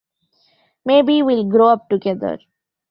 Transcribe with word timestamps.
Maybe 0.83 1.21
we'll 1.21 1.45
grow 1.47 1.67
up 1.67 1.87
together. 1.87 2.39